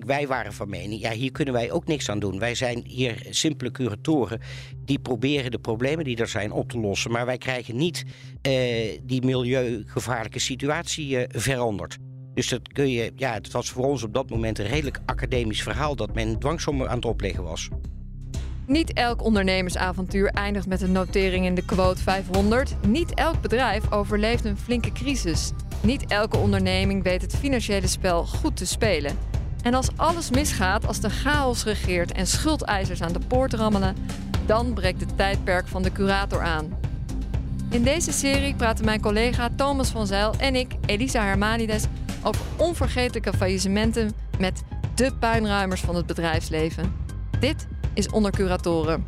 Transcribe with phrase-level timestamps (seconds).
[0.00, 2.38] Wij waren van mening, ja, hier kunnen wij ook niks aan doen.
[2.38, 4.40] Wij zijn hier simpele curatoren
[4.84, 7.10] die proberen de problemen die er zijn op te lossen.
[7.10, 8.04] Maar wij krijgen niet
[8.42, 8.52] eh,
[9.02, 11.98] die milieugevaarlijke situatie eh, veranderd.
[12.34, 15.62] Dus dat kun je, ja, het was voor ons op dat moment een redelijk academisch
[15.62, 17.68] verhaal dat men dwangsommen aan het opleggen was.
[18.66, 22.76] Niet elk ondernemersavontuur eindigt met een notering in de quote 500.
[22.86, 25.50] Niet elk bedrijf overleeft een flinke crisis.
[25.82, 29.16] Niet elke onderneming weet het financiële spel goed te spelen.
[29.62, 33.96] En als alles misgaat, als de chaos regeert en schuldeisers aan de poort rammelen,
[34.46, 36.78] dan breekt het tijdperk van de curator aan.
[37.70, 41.84] In deze serie praten mijn collega Thomas van Zijl en ik, Elisa Hermanides,
[42.22, 44.62] over onvergetelijke faillissementen met
[44.94, 46.96] de puinruimers van het bedrijfsleven.
[47.40, 49.06] Dit is Onder Curatoren.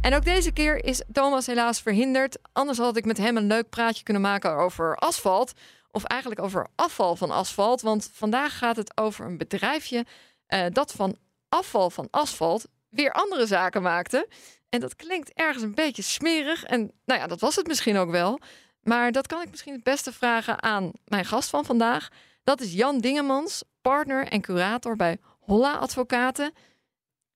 [0.00, 2.38] En ook deze keer is Thomas helaas verhinderd.
[2.52, 5.52] Anders had ik met hem een leuk praatje kunnen maken over asfalt.
[5.96, 7.80] Of eigenlijk over afval van asfalt.
[7.80, 10.04] Want vandaag gaat het over een bedrijfje
[10.48, 11.16] uh, dat van
[11.48, 14.28] afval van asfalt weer andere zaken maakte.
[14.68, 16.64] En dat klinkt ergens een beetje smerig.
[16.64, 18.38] En nou ja, dat was het misschien ook wel.
[18.80, 22.08] Maar dat kan ik misschien het beste vragen aan mijn gast van vandaag.
[22.44, 26.52] Dat is Jan Dingemans, partner en curator bij Holla Advocaten.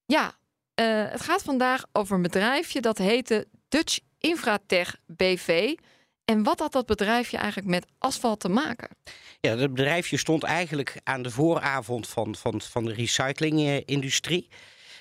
[0.05, 0.25] Ja,
[0.81, 5.75] uh, het gaat vandaag over een bedrijfje dat heette Dutch Infratech BV.
[6.31, 8.89] En wat had dat bedrijfje eigenlijk met asfalt te maken?
[9.41, 14.49] Ja, dat bedrijfje stond eigenlijk aan de vooravond van, van, van de recyclingindustrie.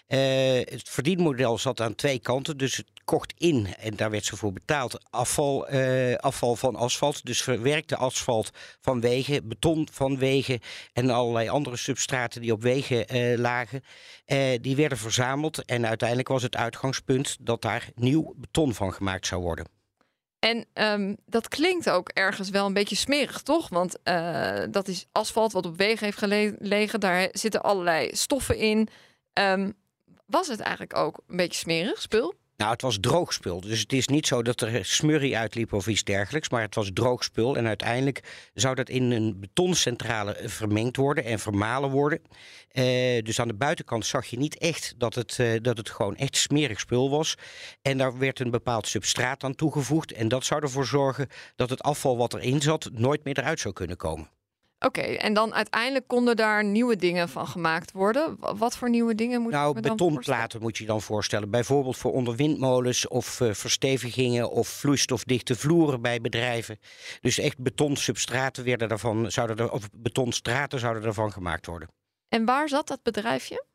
[0.07, 0.19] Uh,
[0.53, 2.57] het verdienmodel zat aan twee kanten.
[2.57, 7.25] Dus het kocht in, en daar werd ze voor betaald, afval, uh, afval van asfalt.
[7.25, 8.49] Dus verwerkte asfalt
[8.81, 10.59] van wegen, beton van wegen
[10.93, 13.83] en allerlei andere substraten die op wegen uh, lagen.
[14.61, 19.41] die werden verzameld en uiteindelijk was het uitgangspunt dat daar nieuw beton van gemaakt zou
[19.41, 19.78] worden.
[20.39, 23.69] En um, dat klinkt ook ergens wel een beetje smerig, toch?
[23.69, 26.99] Want uh, dat is asfalt wat op wegen heeft gelegen.
[26.99, 28.89] Daar zitten allerlei stoffen in.
[29.33, 29.73] Um,
[30.25, 32.33] was het eigenlijk ook een beetje smerig spul?
[32.59, 33.61] Nou, het was droog spul.
[33.61, 36.49] Dus het is niet zo dat er smurrie uitliep of iets dergelijks.
[36.49, 37.57] Maar het was droog spul.
[37.57, 42.21] En uiteindelijk zou dat in een betoncentrale vermengd worden en vermalen worden.
[42.71, 46.15] Uh, dus aan de buitenkant zag je niet echt dat het, uh, dat het gewoon
[46.15, 47.35] echt smerig spul was.
[47.81, 50.11] En daar werd een bepaald substraat aan toegevoegd.
[50.11, 53.73] En dat zou ervoor zorgen dat het afval wat erin zat nooit meer eruit zou
[53.73, 54.29] kunnen komen.
[54.85, 58.37] Oké, okay, en dan uiteindelijk konden daar nieuwe dingen van gemaakt worden.
[58.57, 61.49] Wat voor nieuwe dingen moet nou, je dan betonplaten moet je dan voorstellen.
[61.49, 66.79] Bijvoorbeeld voor onder windmolens of uh, verstevigingen of vloeistofdichte vloeren bij bedrijven.
[67.21, 71.89] Dus echt betonsubstraten werden daarvan, zouden er, of betonstraten zouden ervan gemaakt worden.
[72.29, 73.65] En waar zat dat bedrijfje?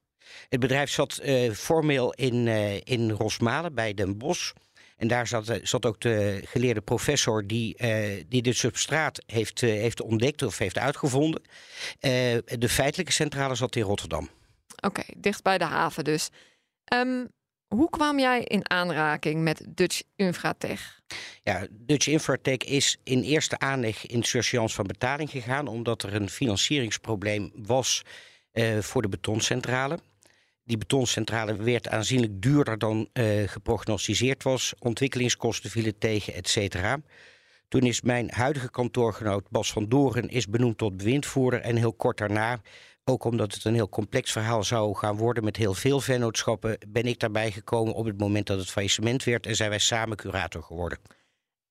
[0.48, 4.53] Het bedrijf zat uh, formeel in, uh, in Rosmalen bij Den Bosch.
[4.97, 9.62] En daar zat, eh, zat ook de geleerde professor die, uh, die de substraat heeft,
[9.62, 11.43] uh, heeft ontdekt of heeft uitgevonden.
[12.44, 14.28] De feitelijke centrale zat in Rotterdam.
[14.77, 16.31] Oké, okay, dicht bij de haven dus.
[16.94, 17.28] Um,
[17.66, 21.00] hoe kwam jij in aanraking met Dutch Infratech?
[21.43, 26.28] Ja, Dutch Infratech is in eerste aanleg in surseance van betaling gegaan, omdat er een
[26.28, 28.03] financieringsprobleem was
[28.81, 29.99] voor de betoncentrale.
[30.65, 34.75] Die betoncentrale werd aanzienlijk duurder dan uh, geprognosticeerd was.
[34.79, 37.01] Ontwikkelingskosten vielen tegen, et cetera.
[37.69, 41.61] Toen is mijn huidige kantoorgenoot Bas van Doren is benoemd tot bewindvoerder.
[41.61, 42.61] En heel kort daarna,
[43.05, 47.05] ook omdat het een heel complex verhaal zou gaan worden met heel veel vennootschappen, ben
[47.07, 50.63] ik daarbij gekomen op het moment dat het faillissement werd en zijn wij samen curator
[50.63, 50.99] geworden.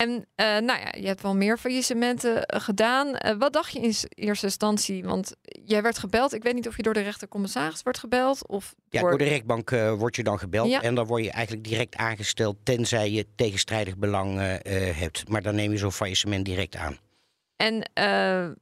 [0.04, 3.08] En uh, nou ja, je hebt wel meer faillissementen uh, gedaan.
[3.08, 5.04] Uh, wat dacht je in eerste instantie?
[5.04, 6.34] Want jij werd gebeld.
[6.34, 8.48] Ik weet niet of je door de rechtercommissaris wordt gebeld.
[8.48, 10.70] Of ja, door, door de rechtbank word je dan gebeld.
[10.70, 10.82] Ja.
[10.82, 14.38] En dan word je eigenlijk direct aangesteld tenzij je tegenstrijdig belang
[14.98, 15.30] hebt.
[15.30, 16.98] Maar dan neem je zo'n faillissement direct aan.
[17.56, 17.90] En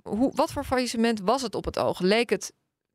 [0.03, 1.99] hoe, wat voor faillissement was het op het oog?
[1.99, 2.53] Leek het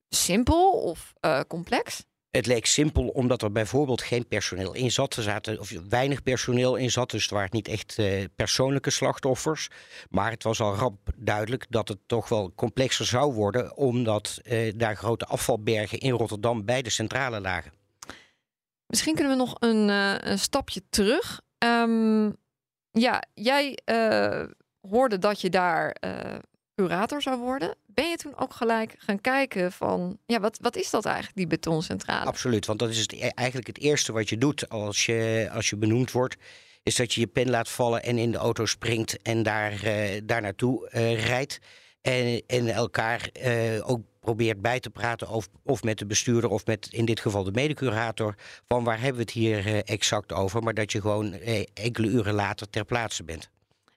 [0.09, 1.13] simpel of
[1.49, 2.05] complex?
[2.37, 5.17] Het leek simpel omdat er bijvoorbeeld geen personeel in zat.
[5.17, 9.69] Er zaten of weinig personeel in zat, dus het waren niet echt uh, persoonlijke slachtoffers.
[10.11, 14.73] Maar het was al rap duidelijk dat het toch wel complexer zou worden, omdat uh,
[14.77, 17.73] daar grote afvalbergen in Rotterdam bij de centrale lagen.
[18.87, 19.89] Misschien kunnen we nog een,
[20.31, 21.41] een stapje terug.
[21.59, 22.37] Um,
[22.91, 23.79] ja, jij
[24.81, 25.97] hoorde dat je daar
[26.77, 30.91] curator zou worden, ben je toen ook gelijk gaan kijken van, ja, wat, wat is
[30.91, 32.27] dat eigenlijk, die betoncentrale?
[32.27, 35.77] Absoluut, want dat is e- eigenlijk het eerste wat je doet als je, als je
[35.77, 36.37] benoemd wordt.
[36.83, 40.21] Is dat je je pen laat vallen en in de auto springt en daar, uh,
[40.25, 41.59] daar naartoe uh, rijdt.
[42.03, 46.67] En, en elkaar uh, ook probeert bij te praten of, of met de bestuurder of
[46.67, 48.35] met in dit geval de medecurator.
[48.69, 50.63] Van waar hebben we het hier exact over?
[50.63, 51.33] Maar dat je gewoon
[51.75, 53.51] enkele uren later ter plaatse bent.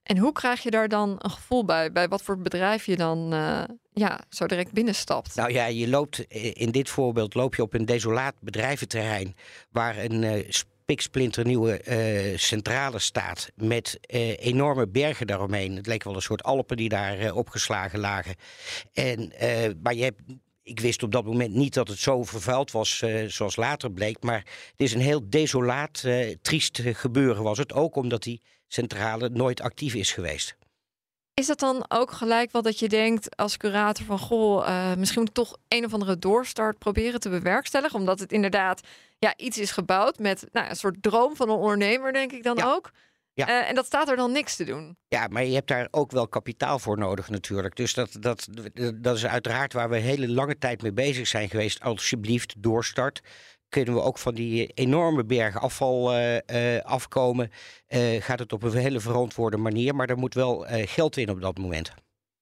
[0.10, 1.92] En hoe krijg je daar dan een gevoel bij?
[1.92, 3.64] Bij wat voor bedrijf je dan uh,
[3.94, 5.36] ja, zo direct binnenstapt?
[5.36, 6.20] Nou ja, je loopt
[6.54, 9.36] in dit voorbeeld loop je op een desolaat bedrijventerrein
[9.72, 11.82] waar een uh, spiksplinternieuwe
[12.36, 14.00] centrale staat met
[14.40, 15.76] enorme bergen daaromheen.
[15.76, 18.36] Het leek wel een soort Alpen die daar opgeslagen lagen.
[18.94, 19.34] En,
[19.82, 20.22] maar je hebt
[20.64, 24.24] ik wist op dat moment niet dat het zo vervuild was zoals later bleek.
[24.24, 27.74] Maar het is een heel desolaat, uh, triest gebeuren was het.
[27.74, 30.58] Ook omdat die centrale nooit actief is geweest.
[31.34, 34.20] Is dat dan ook gelijk wat dat je denkt als curator van...
[34.20, 38.00] goh, uh, misschien moet ik toch een of andere doorstart proberen te bewerkstelligen?
[38.00, 38.82] Omdat het inderdaad
[39.20, 42.58] ja, iets is gebouwd met nou, een soort droom van een ondernemer, denk ik dan
[42.58, 42.66] ja.
[42.66, 42.92] ook.
[43.34, 43.50] Ja.
[43.50, 44.98] Uh, en dat staat er dan niks te doen.
[45.08, 47.76] Ja, maar je hebt daar ook wel kapitaal voor nodig natuurlijk.
[47.76, 48.48] Dus dat, dat,
[48.96, 51.82] dat is uiteraard waar we hele lange tijd mee bezig zijn geweest.
[51.82, 53.22] Alsjeblieft, doorstart
[53.70, 57.52] kunnen we ook van die enorme bergen afval uh, uh, afkomen.
[57.90, 61.42] Uh, gaat het op een hele verantwoorde manier, maar er moet wel geld in op
[61.42, 61.94] dat moment.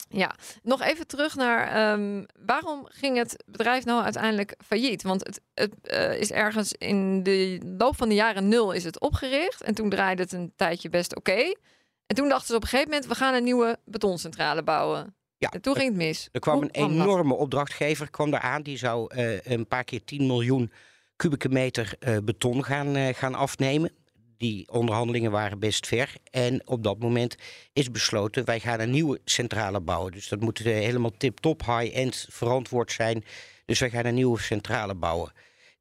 [0.09, 5.03] Ja, nog even terug naar um, waarom ging het bedrijf nou uiteindelijk failliet?
[5.03, 5.73] Want het, het
[6.19, 10.21] is ergens in de loop van de jaren nul is het opgericht en toen draaide
[10.21, 11.31] het een tijdje best oké.
[11.31, 11.57] Okay.
[12.05, 15.15] En toen dachten ze op een gegeven moment, we gaan een nieuwe betoncentrale bouwen.
[15.37, 16.29] Ja, en toen ging het mis.
[16.31, 17.39] Er kwam Hoe een enorme dat?
[17.39, 18.61] opdrachtgever kwam daar aan.
[18.61, 20.71] Die zou een paar keer 10 miljoen
[21.17, 23.91] kubieke meter uh, beton gaan, uh, gaan afnemen.
[24.37, 26.13] Die onderhandelingen waren best ver.
[26.31, 27.35] En op dat moment
[27.73, 30.11] is besloten, wij gaan een nieuwe centrale bouwen.
[30.11, 33.23] Dus dat moet uh, helemaal tip-top, high-end verantwoord zijn.
[33.65, 35.31] Dus wij gaan een nieuwe centrale bouwen.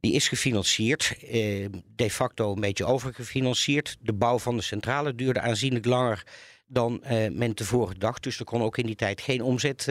[0.01, 1.15] Die is gefinancierd,
[1.97, 3.97] de facto een beetje overgefinancierd.
[4.01, 6.27] De bouw van de centrale duurde aanzienlijk langer
[6.67, 7.03] dan
[7.33, 8.23] men tevoren dacht.
[8.23, 9.83] Dus er kon ook in die tijd geen omzet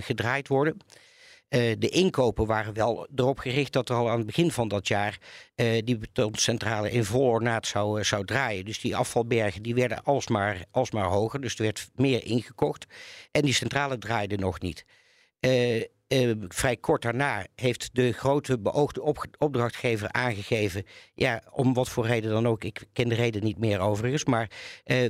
[0.00, 0.76] gedraaid worden.
[1.54, 4.88] Uh, de inkopen waren wel erop gericht dat er al aan het begin van dat
[4.88, 5.18] jaar
[5.56, 8.64] uh, die betoncentrale in vol ornaat zou, uh, zou draaien.
[8.64, 12.86] Dus die afvalbergen die werden alsmaar, alsmaar hoger, dus er werd meer ingekocht.
[13.30, 14.84] En die centrale draaide nog niet.
[16.48, 22.30] Vrij kort daarna heeft de grote beoogde op, opdrachtgever aangegeven, ja, om wat voor reden
[22.30, 24.50] dan ook, ik ken de reden niet meer overigens, maar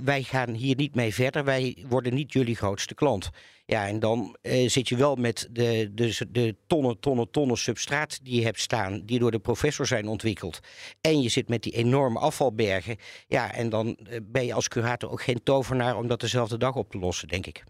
[0.02, 3.30] wij gaan hier niet mee verder, wij worden niet jullie grootste klant.
[3.66, 8.24] Ja, en dan uh, zit je wel met de, de, de tonnen, tonnen, tonnen substraat
[8.24, 10.60] die je hebt staan, die door de professor zijn ontwikkeld.
[11.00, 12.96] En je zit met die enorme afvalbergen.
[13.26, 16.90] Ja, en dan ben je als curator ook geen tovenaar om dat dezelfde dag op
[16.90, 17.64] te lossen, denk ik.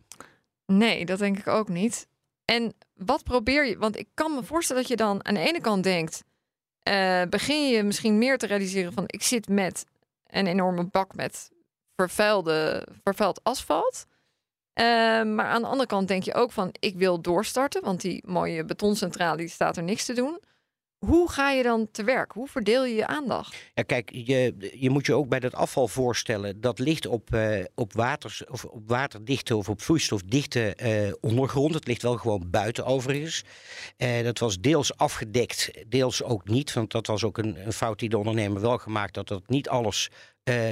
[0.66, 2.06] Nee, dat denk ik ook niet.
[2.52, 3.78] En wat probeer je?
[3.78, 6.24] Want ik kan me voorstellen dat je dan aan de ene kant denkt,
[6.88, 9.86] uh, begin je misschien meer te realiseren van ik zit met
[10.26, 11.50] een enorme bak met
[11.96, 14.06] vervuilde, vervuild asfalt.
[14.74, 14.84] Uh,
[15.22, 18.64] maar aan de andere kant denk je ook van ik wil doorstarten, want die mooie
[18.64, 20.40] betoncentrale die staat er niks te doen.
[21.06, 22.32] Hoe ga je dan te werk?
[22.32, 23.56] Hoe verdeel je je aandacht?
[23.86, 26.60] Kijk, je, je moet je ook bij dat afval voorstellen.
[26.60, 27.92] Dat ligt op, uh, op,
[28.48, 31.74] of op waterdichte of op vloeistofdichte uh, ondergrond.
[31.74, 33.44] Het ligt wel gewoon buiten overigens.
[33.98, 36.72] Uh, dat was deels afgedekt, deels ook niet.
[36.72, 39.14] Want dat was ook een, een fout die de ondernemer wel gemaakt.
[39.14, 40.10] Dat dat niet alles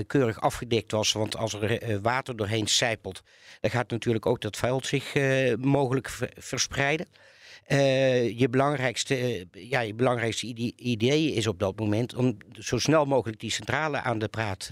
[0.07, 1.13] keurig afgedekt was.
[1.13, 3.23] Want als er water doorheen sijpelt,
[3.61, 5.15] dan gaat natuurlijk ook dat vuil zich
[5.57, 7.07] mogelijk verspreiden.
[8.37, 13.51] Je, belangrijkste, ja, je belangrijkste idee, is op dat moment om zo snel mogelijk die
[13.51, 14.67] centrale aan de praat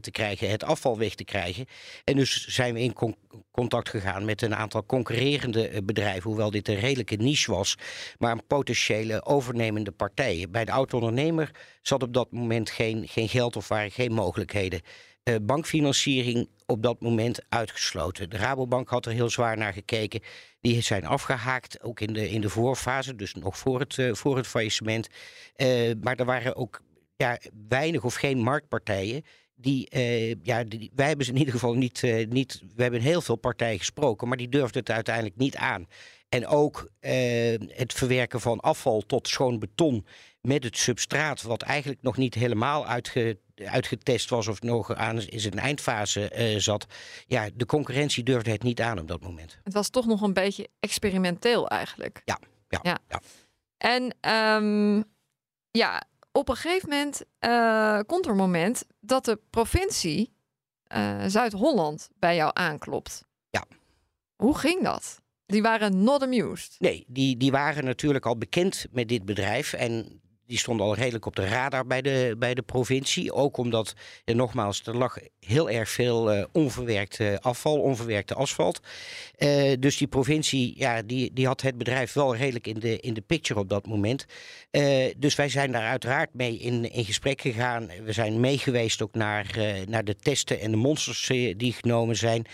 [0.00, 1.66] te krijgen, het afval weg te krijgen.
[2.04, 3.16] En dus zijn we in con
[3.50, 7.74] contact gegaan met een aantal concurrerende bedrijven, hoewel dit een redelijke niche was,
[8.18, 10.50] maar potentiële overnemende partijen.
[10.50, 11.50] Bij de auto-ondernemer
[11.82, 14.80] zat op dat moment geen, geen geld of waren geen mogelijkheden.
[15.28, 18.30] Uh, bankfinanciering op dat moment uitgesloten.
[18.30, 20.20] De Rabobank had er heel zwaar naar gekeken.
[20.60, 24.36] Die zijn afgehaakt, ook in de, in de voorfase, dus nog voor het, uh, voor
[24.36, 25.08] het faillissement.
[25.56, 26.82] Uh, maar er waren ook
[27.16, 29.88] ja, weinig of geen marktpartijen die,
[30.42, 32.62] ja, die, wij hebben ze in ieder geval niet, niet.
[32.74, 35.86] We hebben heel veel partijen gesproken, maar die durfden het uiteindelijk niet aan.
[36.28, 40.06] En ook het verwerken van afval tot schoon beton
[40.40, 45.40] met het substraat, wat eigenlijk nog niet helemaal uitge, uitgetest was of nog aan in
[45.40, 46.86] zijn eindfase zat.
[47.26, 49.58] Ja, de concurrentie durfde het niet aan op dat moment.
[49.64, 52.22] Het was toch nog een beetje experimenteel eigenlijk.
[52.24, 52.78] Ja, ja.
[52.82, 52.98] ja.
[53.08, 53.20] ja.
[53.76, 55.04] En um,
[55.70, 56.02] ja,
[56.32, 60.32] op een gegeven moment uh, komt er een moment dat de provincie
[60.96, 63.24] uh, Zuid-Holland bij jou aanklopt.
[63.50, 63.64] Ja.
[64.36, 65.20] Hoe ging dat?
[65.46, 66.76] Die waren not amused.
[66.78, 69.72] Nee, die, die waren natuurlijk al bekend met dit bedrijf.
[69.72, 73.32] En die stonden al redelijk op de radar bij de, bij de provincie.
[73.32, 78.80] Ook omdat, en nogmaals, er lag heel erg veel uh, onverwerkt uh, afval, onverwerkte asfalt.
[79.38, 83.14] Uh, dus die provincie, ja, die, die had het bedrijf wel redelijk in de, in
[83.14, 84.26] de picture op dat moment.
[85.16, 87.90] dus wij zijn daar uiteraard mee in, in gesprek gegaan.
[88.04, 91.26] We zijn meegeweest ook naar, naar de testen en de monsters
[91.56, 92.46] die genomen zijn.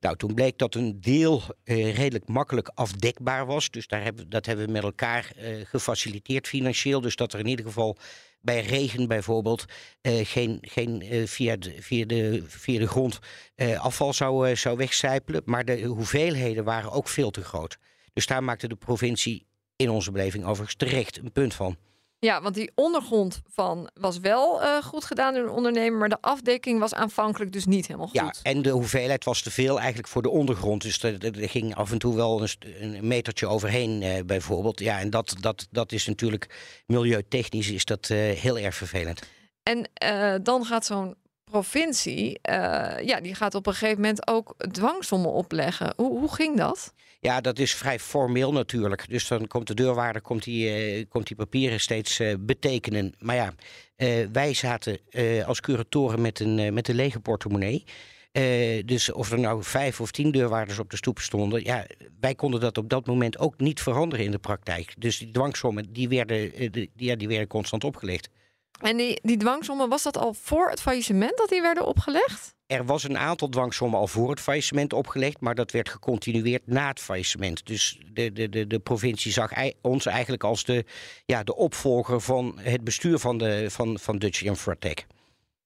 [0.00, 3.70] Nou, toen bleek dat een deel uh, redelijk makkelijk afdekbaar was.
[3.70, 7.00] Dus daar hebben, dat hebben we met elkaar uh, gefaciliteerd financieel.
[7.00, 7.96] Dus dat er in ieder geval
[8.40, 9.64] bij regen bijvoorbeeld
[10.02, 13.18] uh, geen, geen via, de, via, de, via de grond
[13.78, 15.42] afval zou, zou wegcijpelen.
[15.44, 17.78] Maar de hoeveelheden waren ook veel te groot.
[18.12, 21.76] Dus daar maakte de provincie in onze beleving overigens terecht een punt van.
[22.20, 26.20] Ja, want die ondergrond van was wel uh, goed gedaan door de ondernemer, maar de
[26.20, 28.16] afdekking was aanvankelijk dus niet helemaal goed.
[28.16, 30.82] Ja, en de hoeveelheid was te veel eigenlijk voor de ondergrond.
[30.82, 32.48] Dus er, er ging af en toe wel een,
[32.80, 34.80] een metertje overheen uh, bijvoorbeeld.
[34.80, 36.56] Ja, en dat, dat, dat is natuurlijk
[36.86, 39.22] milieutechnisch is dat uh, heel erg vervelend.
[39.62, 39.90] En
[40.42, 41.14] dan gaat zo'n
[41.50, 42.38] provincie,
[43.02, 45.92] ja, die gaat op een gegeven moment ook dwangsommen opleggen.
[45.96, 46.92] Hoe, hoe ging dat?
[47.20, 49.08] Ja, dat is vrij formeel natuurlijk.
[49.08, 53.14] Dus dan komt de deurwaarder komt die, uh, komt die papieren steeds uh, betekenen.
[53.18, 53.52] Maar ja,
[54.32, 54.98] wij zaten
[55.46, 57.84] als curatoren met een, met een lege portemonnee.
[58.84, 61.86] dus of er nou vijf of tien deurwaarders op de stoep stonden, ja,
[62.20, 64.94] wij konden dat op dat moment ook niet veranderen in de praktijk.
[64.98, 68.28] Dus die dwangsommen die werden, die, ja, die werden constant opgelegd.
[68.78, 72.56] En die, die dwangsommen, was dat al voor het faillissement dat die werden opgelegd?
[72.66, 76.88] Er was een aantal dwangsommen al voor het faillissement opgelegd, maar dat werd gecontinueerd na
[76.88, 77.66] het faillissement.
[77.66, 80.84] Dus de, de, de, de provincie zag ons eigenlijk als de,
[81.26, 85.06] ja, de opvolger van het bestuur van, de, van, van Dutch Infratech.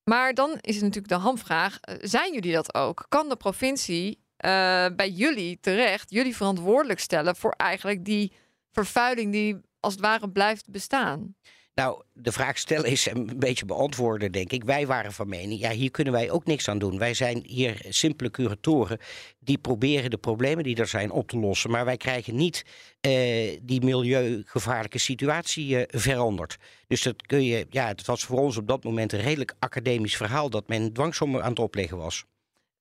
[0.05, 3.07] Maar dan is het natuurlijk de hamvraag: eh, zijn jullie dat ook?
[3.09, 8.33] Kan de provincie uh, bij jullie terecht jullie verantwoordelijk stellen voor eigenlijk die
[8.73, 11.35] vervuiling die als het ware blijft bestaan?
[11.75, 14.65] Nou, de vraag stellen is een beetje beantwoorden, denk ik.
[14.65, 16.99] Wij waren van mening, ja, hier kunnen wij ook niks aan doen.
[16.99, 18.99] Wij zijn hier simpele curatoren
[19.39, 21.71] die proberen de problemen die er zijn op te lossen.
[21.71, 22.65] Maar wij krijgen niet
[23.01, 26.57] eh, die milieugevaarlijke situatie eh, veranderd.
[26.87, 30.17] Dus dat kun je, ja, het was voor ons op dat moment een redelijk academisch
[30.17, 32.25] verhaal dat men dwangsommen aan het opleggen was.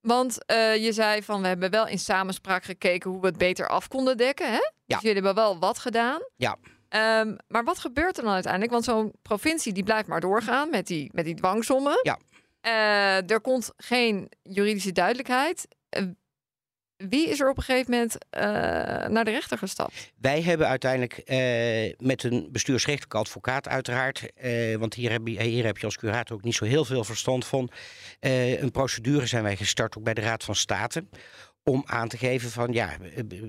[0.02, 3.68] Want uh, je zei van we hebben wel in samenspraak gekeken hoe we het beter
[3.68, 4.52] af konden dekken.
[4.52, 4.60] Hè?
[4.60, 4.72] Ja.
[4.86, 6.22] Dus jullie hebben wel wat gedaan.
[6.36, 6.58] Ja.
[6.96, 8.72] Um, maar wat gebeurt er dan uiteindelijk?
[8.72, 12.00] Want zo'n provincie die blijft maar doorgaan met die, met die dwangsommen.
[12.04, 12.20] Ja.
[12.66, 15.68] Uh, er komt geen juridische duidelijkheid.
[15.98, 16.04] Uh,
[16.98, 18.42] wie is er op een gegeven moment uh,
[19.08, 20.12] naar de rechter gestapt?
[20.18, 21.24] Wij hebben uiteindelijk
[21.98, 24.32] met een bestuursrechtelijke advocaat uiteraard...
[24.80, 27.46] want hier heb, je, hier heb je als curator ook niet zo heel veel verstand
[27.46, 27.72] van...
[28.20, 31.06] een procedure zijn wij gestart ook bij de Raad van State
[31.63, 32.98] om aan te geven van ja,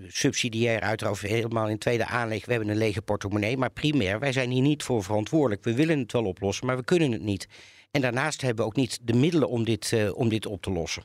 [0.07, 2.45] subsidiair uiteraard helemaal in tweede aanleg.
[2.45, 5.65] We hebben een lege portemonnee, maar primair, wij zijn hier niet voor verantwoordelijk.
[5.65, 7.49] We willen het wel oplossen, maar we kunnen het niet.
[7.91, 10.71] En daarnaast hebben we ook niet de middelen om dit, uh, om dit op te
[10.71, 11.03] lossen.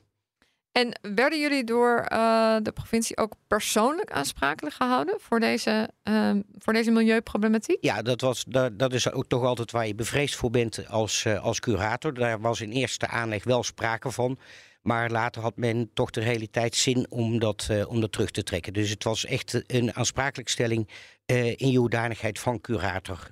[0.71, 6.73] En werden jullie door uh, de provincie ook persoonlijk aansprakelijk gehouden voor deze, uh, voor
[6.73, 7.77] deze milieuproblematiek?
[7.81, 11.23] Ja, dat, was, dat, dat, is ook toch altijd waar je bevreesd voor bent als,
[11.23, 12.13] uh, als curator.
[12.13, 14.37] Daar was in eerste aanleg wel sprake van.
[14.81, 18.43] Maar later had men toch de realiteit zin om dat, uh, om dat terug te
[18.43, 18.73] trekken.
[18.73, 20.89] Dus het was echt een aansprakelijkstelling
[21.25, 23.29] uh, in je hoedanigheid van curator.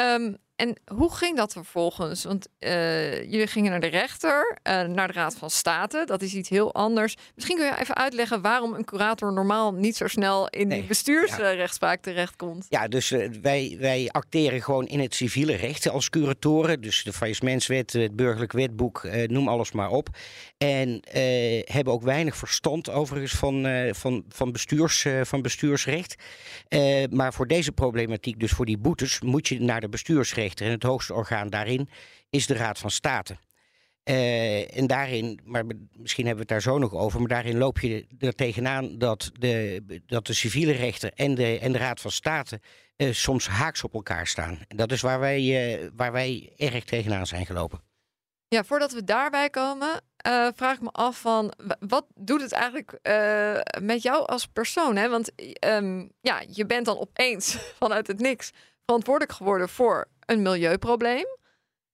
[0.00, 2.24] Um, en hoe ging dat vervolgens?
[2.24, 6.02] Want uh, jullie gingen naar de rechter, uh, naar de Raad van State.
[6.06, 7.16] Dat is iets heel anders.
[7.34, 10.88] Misschien kun je even uitleggen waarom een curator normaal niet zo snel in nee, die
[10.88, 12.12] bestuursrechtspraak ja.
[12.12, 12.66] terechtkomt.
[12.68, 16.80] Ja, dus uh, wij, wij acteren gewoon in het civiele recht als curatoren.
[16.80, 20.08] Dus de faillissementswet, het burgerlijk wetboek, noem alles maar op.
[20.56, 21.00] En
[21.64, 26.14] hebben ook weinig verstand overigens van, van, van, bestuurs, van bestuursrecht.
[27.10, 30.82] maar voor deze problematiek, dus voor die boetes, moet je naar de bestuursrecht en het
[30.82, 31.88] hoogste orgaan daarin
[32.30, 33.36] is de Raad van State.
[34.08, 37.78] Uh, en daarin, maar misschien hebben we het daar zo nog over, maar daarin loop
[37.78, 42.10] je er tegenaan dat de, dat de civiele rechter en de, en de Raad van
[42.10, 42.60] State
[42.96, 44.58] uh, soms haaks op elkaar staan.
[44.68, 45.40] En dat is waar wij,
[45.80, 47.80] uh, waar wij erg tegenaan zijn gelopen.
[48.48, 50.00] Ja, voordat we daarbij komen,
[50.54, 52.98] vraag ik me af van wat doet het eigenlijk
[53.80, 54.96] met jou als persoon?
[54.96, 55.08] Hè?
[55.08, 55.30] Want
[55.64, 58.52] um, ja, je bent dan opeens vanuit het niks
[58.84, 61.26] verantwoordelijk geworden voor een milieuprobleem.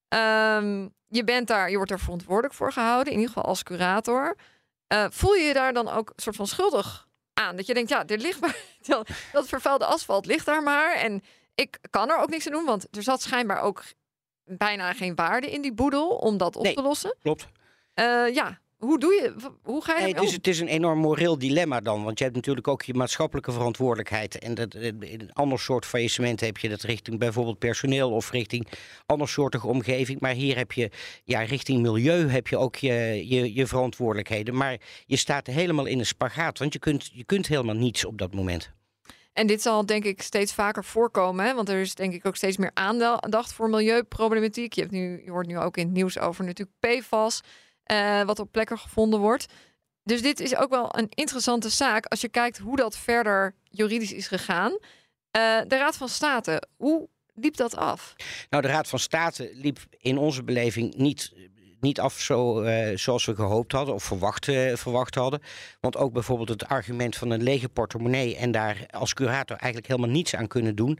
[0.09, 4.35] Um, je bent daar, je wordt er verantwoordelijk voor gehouden, in ieder geval als curator.
[4.93, 7.55] Uh, voel je je daar dan ook een soort van schuldig aan?
[7.55, 8.57] Dat je denkt, ja, er ligt maar,
[9.31, 10.95] dat vervuilde asfalt ligt daar maar.
[10.95, 11.23] En
[11.55, 13.83] ik kan er ook niks aan doen, want er zat schijnbaar ook
[14.43, 17.15] bijna geen waarde in die boedel om dat op nee, te lossen.
[17.21, 17.47] Klopt.
[17.95, 20.99] Uh, ja, hoe doe je, hoe ga je Nee, het, is, het is een enorm
[20.99, 22.03] moreel dilemma dan.
[22.03, 24.39] Want je hebt natuurlijk ook je maatschappelijke verantwoordelijkheid.
[24.39, 28.31] En dat, eh, in een ander soort faillissement heb je dat richting bijvoorbeeld personeel of
[28.31, 28.67] richting
[29.05, 30.19] andersoortige omgeving.
[30.19, 30.89] Maar hier heb je,
[31.23, 34.55] ja, richting milieu heb je ook je, je, je verantwoordelijkheden.
[34.55, 36.59] Maar je staat helemaal in een spagaat.
[36.59, 38.73] Want je kunt, je kunt helemaal niets op dat moment.
[39.35, 41.53] En dit zal denk ik steeds vaker voorkomen, hè?
[41.53, 44.73] want er is denk ik ook steeds meer aandacht voor milieuproblematiek.
[44.73, 47.41] Je, hebt nu, je hoort nu ook in het nieuws over natuurlijk PFAS,
[47.85, 49.45] eh, wat op plekken gevonden wordt.
[50.03, 54.13] Dus dit is ook wel een interessante zaak als je kijkt hoe dat verder juridisch
[54.13, 54.77] is gegaan.
[55.31, 58.15] Eh, de Raad van State, hoe liep dat af?
[58.49, 61.33] Nou, de Raad van State liep in onze beleving niet,
[61.79, 65.41] niet af zo, eh, zoals we gehoopt hadden of verwacht, verwacht hadden.
[65.79, 70.15] Want ook bijvoorbeeld het argument van een lege portemonnee en daar als curator eigenlijk helemaal
[70.15, 70.99] niets aan kunnen doen.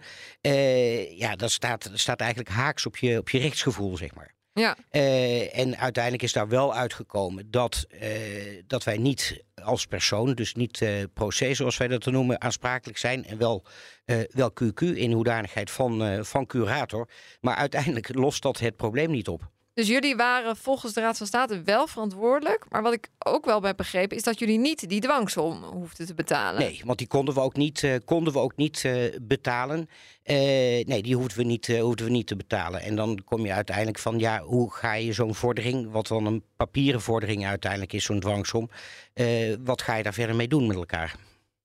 [1.17, 4.34] ja, dat staat, staat eigenlijk haaks op je, op je rechtsgevoel, zeg maar.
[4.59, 10.33] Ja, Eh, en uiteindelijk is daar wel uitgekomen dat, eh, dat wij niet als persoon,
[10.33, 13.25] dus niet eh proces zoals wij dat te noemen, aansprakelijk zijn.
[13.25, 13.65] En wel,
[14.29, 17.09] wel QQ in hoedanigheid van, van curator.
[17.41, 19.51] Maar uiteindelijk lost dat het probleem niet op.
[19.75, 22.65] dus jullie waren volgens de Raad van State wel verantwoordelijk.
[22.70, 26.13] Maar wat ik ook wel heb begrepen is dat jullie niet die dwangsom hoefden te
[26.13, 26.62] betalen.
[26.62, 29.89] Nee, want die konden we ook niet, eh, konden we ook niet eh, betalen.
[30.24, 30.36] Eh,
[30.86, 32.82] nee, die hoefden we, niet, hoefden we niet te betalen.
[32.82, 36.44] En dan kom je uiteindelijk van, ja, hoe ga je zo'n vordering, wat dan een
[36.55, 38.70] papieren vordering uiteindelijk is, zo'n dwangsom,
[39.63, 41.15] wat ga je daar verder mee doen met elkaar?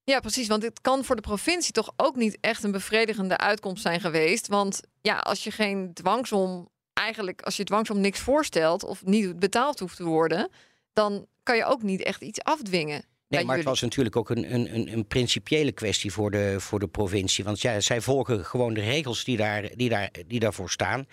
[0.04, 0.48] Ja, precies.
[0.48, 4.46] Want het kan voor de provincie toch ook niet echt een bevredigende uitkomst zijn geweest.
[4.46, 6.68] Want ja, als je geen dwangsom,
[7.00, 10.48] eigenlijk als je dwangsom niks voorstelt of niet betaald hoeft te worden,
[10.92, 13.04] dan kan je ook niet echt iets afdwingen.
[13.28, 16.78] Nee, maar het was natuurlijk ook een, een, een, een principiële kwestie voor de, voor
[16.78, 17.44] de provincie.
[17.44, 21.06] Want ja, zij volgen gewoon de regels die, daar, die, daar, die daarvoor staan.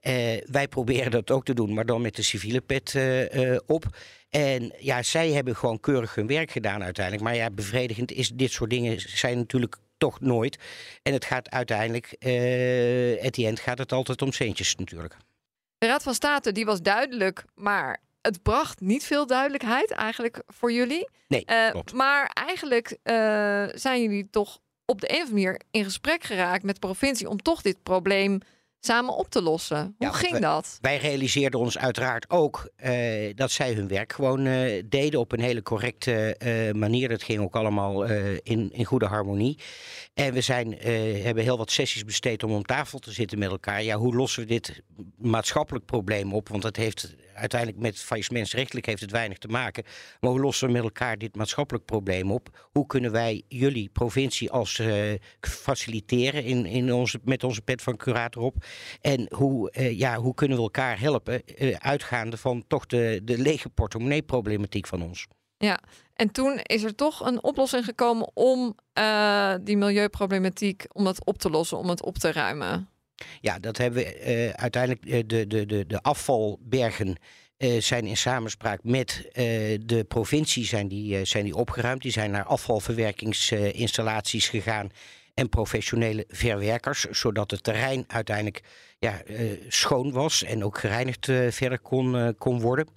[0.00, 0.14] Eh,
[0.50, 3.86] wij proberen dat ook te doen, maar dan met de civiele pet eh, eh, op.
[4.30, 7.24] En ja, zij hebben gewoon keurig hun werk gedaan uiteindelijk.
[7.24, 10.58] Maar ja, bevredigend is dit soort dingen zijn natuurlijk toch nooit.
[11.02, 12.06] En het gaat uiteindelijk,
[13.24, 15.16] at the end gaat het altijd om centjes natuurlijk.
[15.84, 20.72] De Raad van State die was duidelijk, maar het bracht niet veel duidelijkheid eigenlijk voor
[20.72, 21.08] jullie.
[21.28, 23.14] Nee, Eh, maar eigenlijk eh,
[23.74, 27.28] zijn jullie toch op de een of andere manier in gesprek geraakt met de provincie
[27.28, 28.40] om toch dit probleem
[28.84, 29.76] samen op te lossen.
[29.76, 30.78] Hoe Ja, ging dat?
[30.80, 32.92] Wij realiseerden ons uiteraard ook eh,
[33.34, 37.08] dat zij hun werk gewoon eh, deden op een hele correcte eh, manier.
[37.08, 38.04] Dat ging ook allemaal
[38.42, 39.58] in, in goede harmonie.
[40.14, 40.72] En we zijn,
[41.22, 43.82] hebben heel wat sessies besteed om om tafel te zitten met elkaar.
[43.82, 44.82] Ja, hoe lossen we dit
[45.16, 46.48] maatschappelijk probleem op?
[46.48, 49.84] Want het heeft uiteindelijk met faillissementsrechtelijk heeft het weinig te maken.
[50.20, 52.68] Maar hoe lossen we met elkaar dit maatschappelijk probleem op?
[52.72, 54.82] Hoe kunnen wij jullie provincie als
[55.40, 58.64] faciliteren in, in onze, met onze pet van curator op?
[59.00, 63.38] En hoe, eh, ja, hoe kunnen we elkaar helpen, eh, uitgaande van toch de, de
[63.38, 65.26] lege portemonnee-problematiek van ons?
[65.56, 65.80] Ja,
[66.14, 71.38] en toen is er toch een oplossing gekomen om eh, die milieuproblematiek, om dat op
[71.38, 72.88] te lossen, om het op te ruimen.
[73.40, 77.16] Ja, dat hebben we uiteindelijk, de, de, de, de afvalbergen
[77.78, 79.28] zijn in samenspraak met
[79.80, 82.02] de provincie zijn die, zijn die opgeruimd.
[82.02, 84.90] Die zijn naar afvalverwerkingsinstallaties gegaan
[85.34, 88.62] en professionele verwerkers, zodat het terrein uiteindelijk
[88.98, 92.88] ja, eh, schoon was en ook gereinigd eh, verder kon, eh, kon worden.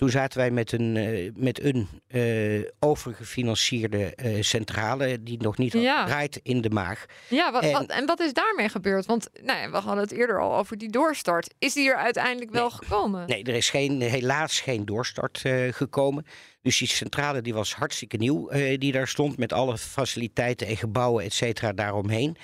[0.00, 5.72] Toen zaten wij met een, eh, met een eh, overgefinancierde eh, centrale die nog niet
[5.72, 6.04] Ja.
[6.04, 7.06] draait in de maag.
[7.28, 9.06] Ja, wat, En- wat- en wat is daarmee gebeurd?
[9.06, 11.54] Want nou ja, we hadden het eerder al over die doorstart.
[11.58, 13.26] Is die er uiteindelijk wel gekomen?
[13.28, 16.24] Nee, er is geen, helaas geen doorstart gekomen.
[16.62, 19.36] Dus die centrale die was hartstikke nieuw die daar stond...
[19.38, 22.36] met alle faciliteiten en gebouwen, et cetera, daaromheen.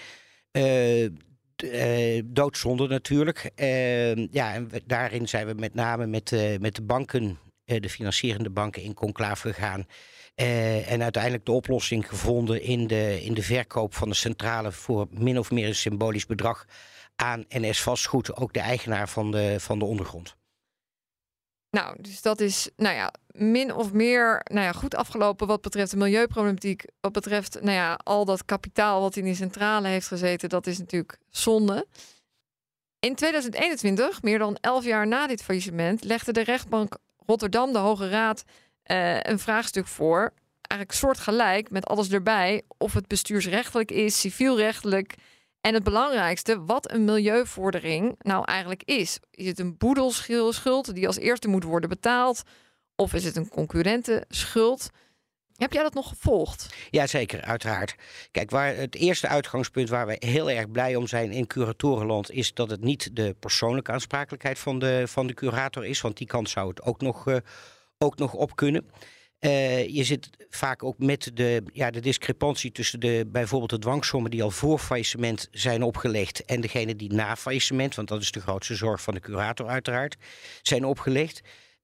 [2.25, 3.51] Doodzonde natuurlijk.
[4.31, 7.38] Ja, en we- daarin zijn we met name met, met de banken...
[7.67, 9.87] eh, de financierende banken in conclave gegaan...
[10.35, 14.73] Eh, en uiteindelijk de oplossing gevonden in de, in de verkoop van de centrale...
[14.73, 16.67] voor min of meer een symbolisch bedrag
[17.17, 18.37] aan NS Vastgoed...
[18.37, 20.37] ook de eigenaar van de, van de ondergrond.
[21.71, 25.91] Nou, dus dat is nou ja, min of meer nou ja, goed afgelopen wat betreft
[25.91, 26.85] de milieuproblematiek.
[27.01, 30.79] Wat betreft nou ja, al dat kapitaal wat in die centrale heeft gezeten, dat is
[30.79, 31.87] natuurlijk zonde.
[32.99, 38.09] In 2021, meer dan elf jaar na dit faillissement, legde de rechtbank Rotterdam, de Hoge
[38.09, 38.45] Raad,
[38.83, 40.33] eh, een vraagstuk voor.
[40.61, 42.62] Eigenlijk soortgelijk met alles erbij.
[42.79, 45.15] Of het bestuursrechtelijk is, civielrechtelijk.
[45.61, 49.19] En het belangrijkste, wat een milieuvordering nou eigenlijk is.
[49.31, 52.43] Is het een boedelschuld die als eerste moet worden betaald?
[52.97, 54.91] Of is het een concurrentenschuld?
[55.57, 56.75] Heb jij dat nog gevolgd?
[56.90, 57.95] Jazeker, uiteraard.
[58.31, 62.31] Kijk, waar het eerste uitgangspunt waar wij heel erg blij om zijn in curatorenland...
[62.31, 66.01] is dat het niet de persoonlijke aansprakelijkheid van de, van de curator is.
[66.01, 67.37] Want die kant zou het ook nog, eh,
[67.99, 68.90] ook nog op kunnen.
[69.40, 74.31] Uh, je zit vaak ook met de, ja, de discrepantie tussen de, bijvoorbeeld de dwangsommen
[74.31, 78.40] die al voor faillissement zijn opgelegd en degene die na faillissement, want dat is de
[78.40, 80.16] grootste zorg van de curator uiteraard,
[80.62, 81.40] zijn opgelegd.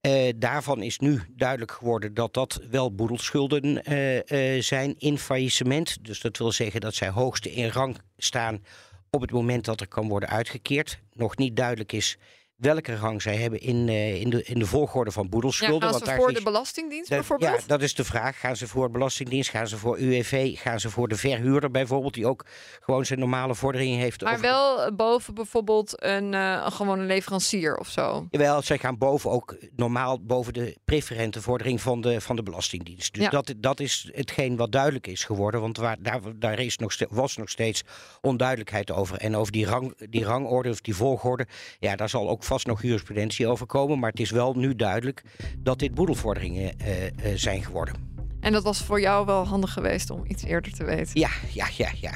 [0.06, 6.04] Uh, daarvan is nu duidelijk geworden dat dat wel boedelschulden uh, zijn in faillissement.
[6.04, 8.64] Dus dat wil zeggen dat zij hoogste in rang staan
[9.10, 10.98] op het moment dat er kan worden uitgekeerd.
[11.12, 12.18] Nog niet duidelijk is
[12.62, 15.88] welke rang zij hebben in, uh, in, de, in de volgorde van boedelschulden.
[15.88, 17.61] Ja, gaan ze voor de Belastingdienst bijvoorbeeld?
[17.61, 18.40] Ja, dat is de vraag.
[18.40, 22.14] Gaan ze voor de Belastingdienst, gaan ze voor UWV, gaan ze voor de verhuurder bijvoorbeeld,
[22.14, 22.44] die ook
[22.81, 24.22] gewoon zijn normale vorderingen heeft?
[24.22, 28.27] Maar wel boven bijvoorbeeld een, uh, een gewone leverancier of zo?
[28.31, 33.14] Jawel, zij gaan boven ook normaal boven de preferente vordering van de, van de Belastingdienst.
[33.14, 33.31] Dus ja.
[33.31, 37.37] dat, dat is hetgeen wat duidelijk is geworden, want waar, daar, daar is nog was
[37.37, 37.83] nog steeds
[38.20, 39.16] onduidelijkheid over.
[39.16, 41.46] En over die, rang, die rangorde of die volgorde,
[41.79, 43.98] ja, daar zal ook vast nog jurisprudentie over komen.
[43.98, 45.22] Maar het is wel nu duidelijk
[45.58, 47.94] dat dit boedelvorderingen uh, uh, zijn geworden.
[48.40, 51.20] En dat was voor jou wel handig geweest om iets eerder te weten?
[51.20, 52.12] Ja, ja, ja, ja.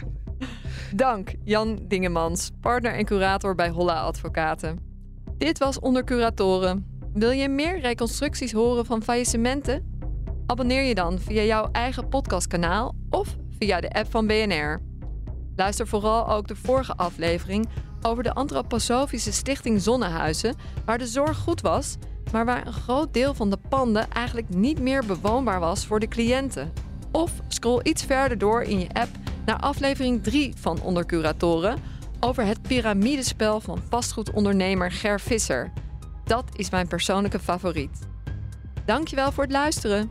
[0.95, 4.79] Dank, Jan Dingemans, partner en curator bij Holla Advocaten.
[5.39, 6.87] Dit was Onder Curatoren.
[7.13, 9.95] Wil je meer reconstructies horen van faillissementen?
[10.47, 14.83] Abonneer je dan via jouw eigen podcastkanaal of via de app van BNR.
[15.57, 17.69] Luister vooral ook de vorige aflevering
[18.03, 21.97] over de antroposofische stichting Zonnehuizen, waar de zorg goed was,
[22.33, 26.09] maar waar een groot deel van de panden eigenlijk niet meer bewoonbaar was voor de
[26.09, 26.73] cliënten.
[27.13, 29.11] Of scroll iets verder door in je app
[29.45, 31.79] naar aflevering 3 van Ondercuratoren
[32.21, 35.73] over het piramidespel van vastgoedondernemer Ger Visser.
[36.25, 38.09] Dat is mijn persoonlijke favoriet.
[38.85, 40.11] Dankjewel voor het luisteren.